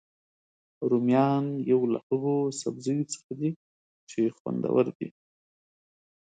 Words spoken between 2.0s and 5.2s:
هغوسبزیو څخه دي چې خوندور دي